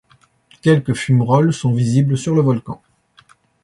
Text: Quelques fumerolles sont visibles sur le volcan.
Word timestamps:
Quelques 0.63 0.95
fumerolles 0.95 1.53
sont 1.53 1.73
visibles 1.73 2.17
sur 2.17 2.33
le 2.33 2.41
volcan. 2.41 2.81